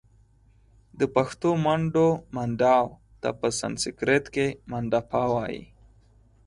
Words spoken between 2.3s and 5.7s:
Mandaw ته په سنسیکرت کښې Mandapa وايي